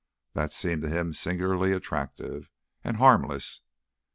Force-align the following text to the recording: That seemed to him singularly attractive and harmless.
That 0.33 0.51
seemed 0.51 0.81
to 0.81 0.89
him 0.89 1.13
singularly 1.13 1.73
attractive 1.73 2.49
and 2.83 2.97
harmless. 2.97 3.61